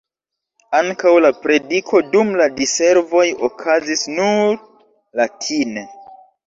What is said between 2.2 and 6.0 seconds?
la diservoj okazis nur latine.